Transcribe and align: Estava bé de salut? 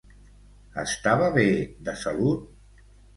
Estava 0.83 1.27
bé 1.35 1.45
de 1.89 1.95
salut? 2.05 2.81